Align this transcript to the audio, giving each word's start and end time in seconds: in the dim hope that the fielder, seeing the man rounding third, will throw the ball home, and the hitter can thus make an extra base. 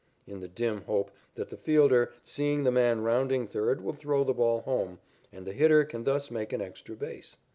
in 0.25 0.39
the 0.39 0.47
dim 0.47 0.81
hope 0.85 1.11
that 1.35 1.49
the 1.49 1.57
fielder, 1.57 2.11
seeing 2.23 2.63
the 2.63 2.71
man 2.71 3.01
rounding 3.01 3.45
third, 3.45 3.81
will 3.83 3.93
throw 3.93 4.23
the 4.23 4.33
ball 4.33 4.61
home, 4.61 4.97
and 5.31 5.45
the 5.45 5.53
hitter 5.53 5.85
can 5.85 6.05
thus 6.05 6.31
make 6.31 6.51
an 6.53 6.59
extra 6.59 6.95
base. 6.95 7.37